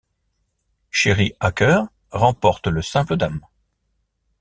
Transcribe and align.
Sherry 0.89 1.33
Acker 1.39 1.83
remporte 2.09 2.65
le 2.65 2.81
simple 2.81 3.17
dames. 3.17 3.39